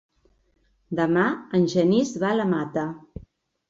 [1.01, 1.27] Demà
[1.61, 2.91] en Genís va a la Mata.